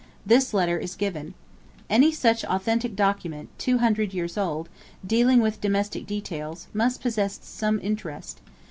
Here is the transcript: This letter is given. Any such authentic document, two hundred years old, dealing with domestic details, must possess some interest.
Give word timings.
This 0.25 0.51
letter 0.51 0.79
is 0.79 0.95
given. 0.95 1.35
Any 1.87 2.11
such 2.11 2.43
authentic 2.45 2.95
document, 2.95 3.49
two 3.59 3.77
hundred 3.77 4.15
years 4.15 4.35
old, 4.35 4.67
dealing 5.05 5.41
with 5.41 5.61
domestic 5.61 6.07
details, 6.07 6.65
must 6.73 7.01
possess 7.01 7.37
some 7.43 7.79
interest. 7.83 8.41